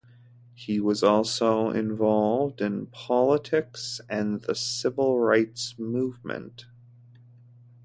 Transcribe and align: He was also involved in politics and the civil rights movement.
He 0.55 0.79
was 0.79 1.03
also 1.03 1.69
involved 1.69 2.59
in 2.59 2.87
politics 2.87 4.01
and 4.09 4.41
the 4.41 4.55
civil 4.55 5.19
rights 5.19 5.77
movement. 5.77 6.65